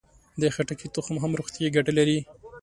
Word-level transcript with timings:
د 0.41 0.43
خټکي 0.55 0.87
تخم 0.95 1.15
هم 1.23 1.31
روغتیایي 1.39 1.73
ګټه 1.75 1.91
لري. 1.99 2.19